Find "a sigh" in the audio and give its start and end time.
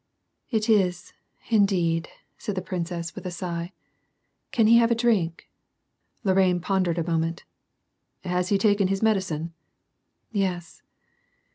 3.27-3.71